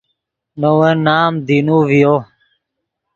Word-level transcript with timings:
نے 0.59 0.69
ون 0.77 0.97
نام 1.05 1.33
دینو 1.47 1.77
ڤیو 1.89 2.15